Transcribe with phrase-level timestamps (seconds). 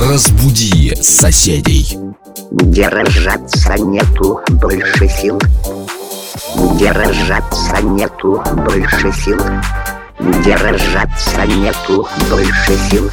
[0.00, 1.98] Разбуди соседей.
[2.50, 5.38] Держаться нету больше сил.
[6.78, 9.38] Держаться нету больше сил.
[10.42, 13.10] Держаться нету больше сил.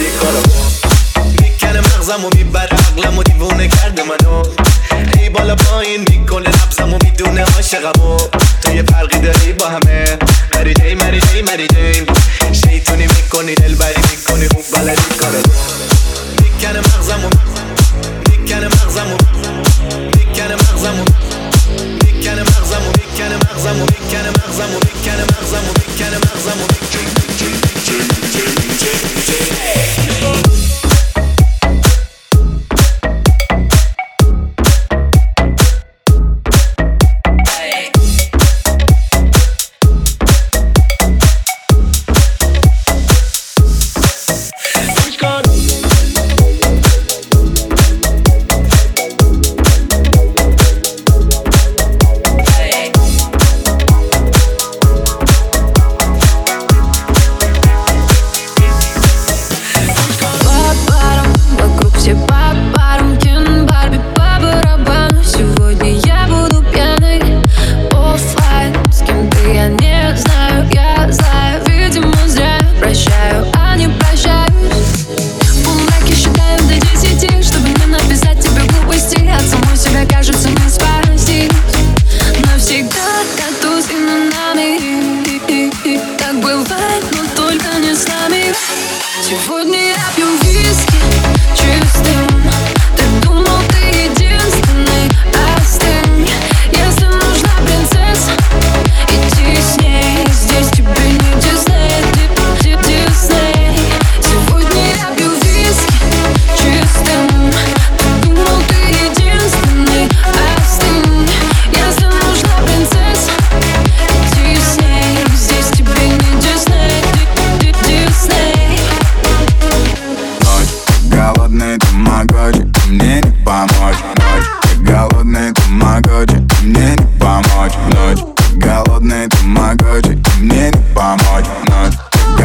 [0.00, 0.70] داری کارمو
[1.42, 4.42] می‌کنه مغزمو می‌بره عقلمو دیوونه کرده منو
[5.18, 8.16] ای بالا پایین می‌کنه نبزمو می‌دونه عاشقمو
[8.62, 10.18] تو یه فرقی داری با همه
[10.54, 12.06] مری جی مری جی مری جی
[12.52, 15.42] شیطونی می‌کنی دلبری می‌کنی خوب بلدی کارمو
[16.42, 17.30] می‌کنه مغزمو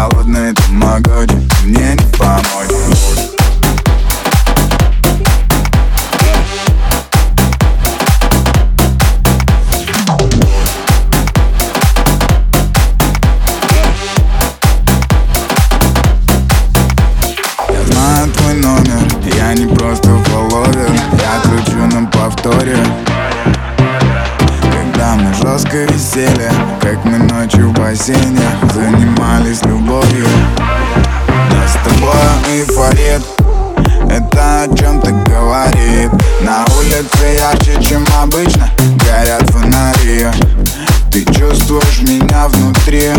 [0.00, 1.99] холодной тамагочи Мне
[37.00, 40.26] Улице ярче, чем обычно Горят фонари
[41.10, 43.12] Ты чувствуешь меня внутри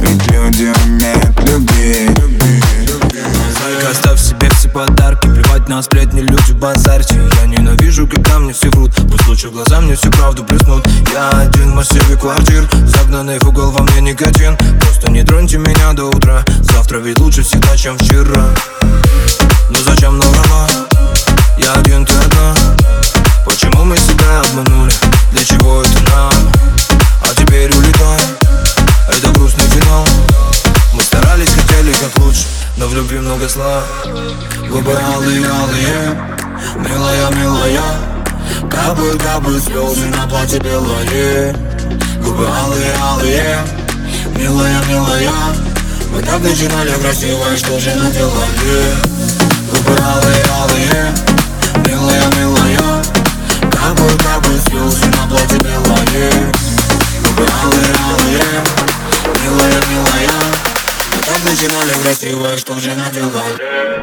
[0.00, 2.18] Ведь люди умеют любить.
[3.12, 8.70] Зайка, оставь себе все подарки Плевать на сплетни, люди базарьте Я ненавижу, когда мне все
[8.70, 8.92] врут.
[9.10, 13.72] Пусть лучше глаза мне всю правду плеснут Я один в массиве квартир Загнанный в угол
[13.72, 14.56] во мне никотин.
[14.80, 18.46] Просто не троньте меня до утра Завтра ведь лучше всегда, чем вчера.
[19.68, 20.66] Но зачем нам рано?
[21.58, 22.81] Я один, ты одна
[23.84, 24.92] Мы себя обманули?
[25.32, 26.32] Для чего это нам?
[27.20, 28.20] А теперь улетай
[29.08, 30.06] Это грустный финал.
[30.92, 32.46] Мы старались, хотели как лучше
[32.76, 33.82] Но в любви много зла.
[34.70, 36.16] Губы алые, алые
[36.76, 37.82] Милая, милая.
[38.70, 41.52] Капают, капают слезы на платье белое.
[42.22, 43.58] Губы алые, алые
[44.38, 45.32] Милая, милая.
[46.14, 48.94] Мы так начинали красиво, что же наделали
[49.72, 51.14] Губы алые, алые
[51.84, 52.51] Милая, милая
[54.58, 56.52] слезы на платье белое
[57.24, 58.64] Губы алые, алые
[59.42, 60.30] Милая, милая.
[61.12, 64.02] Мы так начинали красиво, что же наделали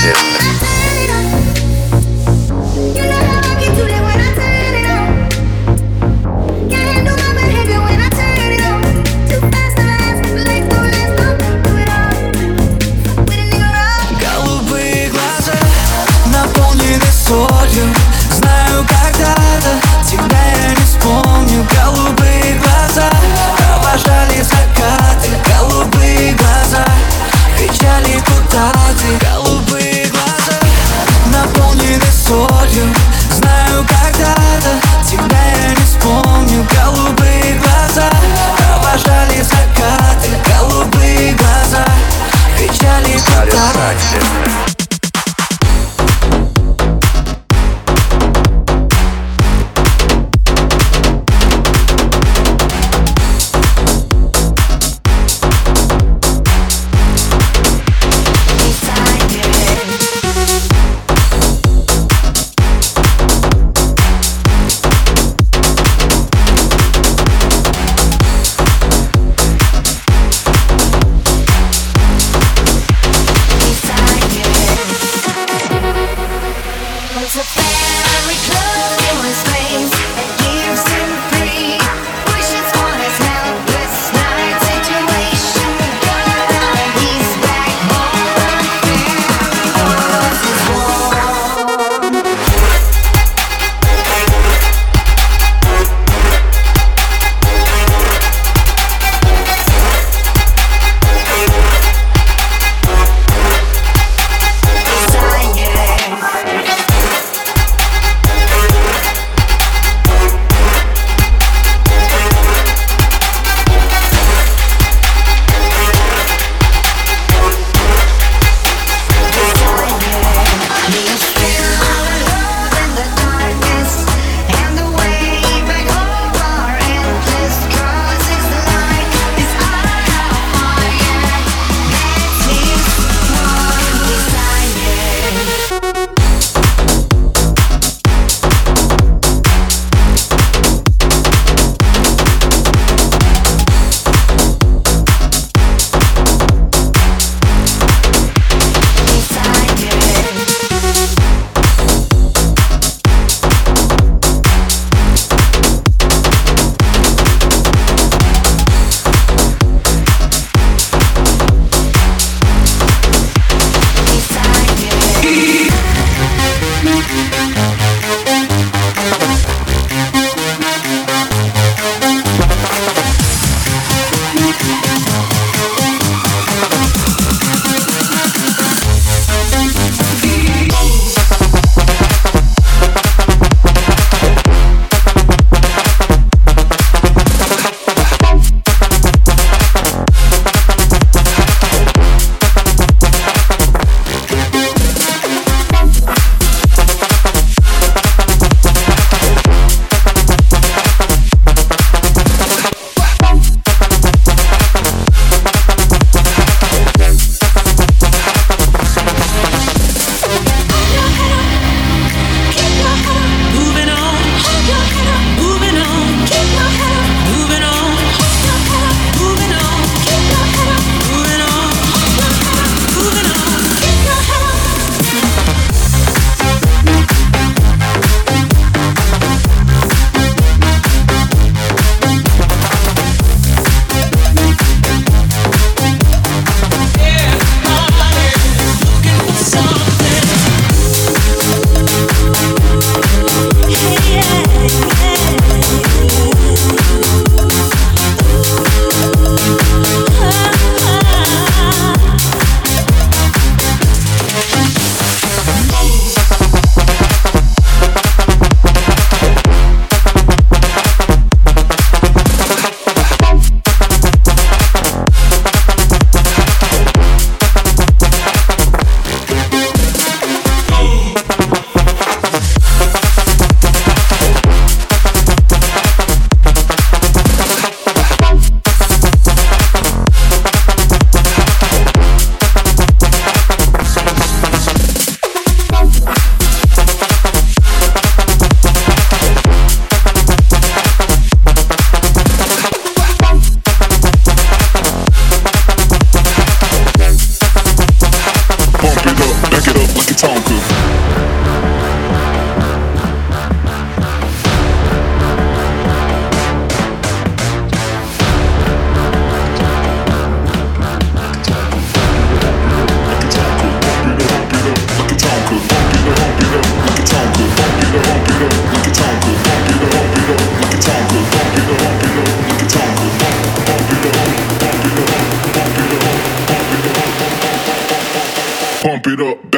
[0.00, 0.39] Sin.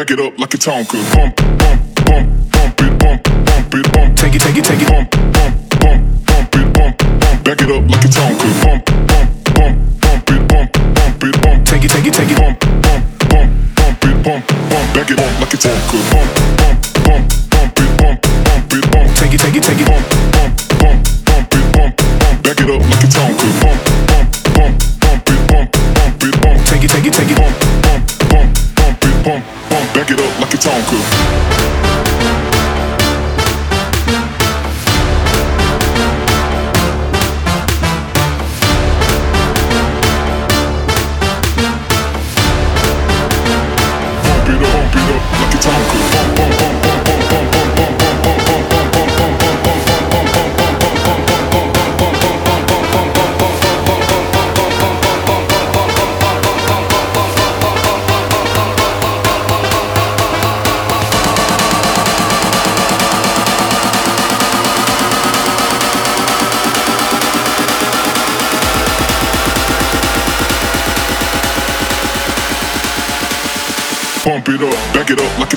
[0.03, 0.99] back it up like a Tonka.
[1.15, 4.17] Bump, bump, bump, bump it, bump, bump it, bump.
[4.17, 4.89] Take it, take it, take it.
[4.89, 5.42] Bump, bump.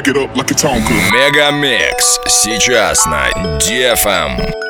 [0.00, 1.52] Back it up like a Tonka.
[1.52, 3.28] mix сейчас на
[3.58, 4.69] DFM.